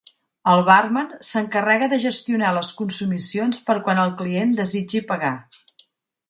El 0.51 0.61
bàrman 0.67 1.11
s'encarrega 1.27 1.89
de 1.91 1.99
gestionar 2.05 2.53
les 2.55 2.71
consumicions 2.79 3.61
per 3.69 3.77
quan 3.89 4.03
el 4.07 4.15
client 4.23 4.57
desitgi 4.63 5.05
pagar. 5.13 5.33